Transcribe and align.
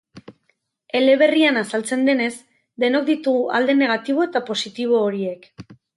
Eleberrian 0.99 1.59
azaltzen 1.61 2.01
denez, 2.09 2.31
denok 2.85 3.07
ditugu 3.11 3.45
alde 3.59 3.77
negatibo 3.83 4.25
eta 4.29 4.43
positibo 4.49 5.03
horiek. 5.11 5.47